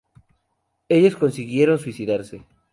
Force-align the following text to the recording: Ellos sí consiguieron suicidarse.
Ellos 0.89 1.13
sí 1.13 1.19
consiguieron 1.19 1.77
suicidarse. 1.77 2.43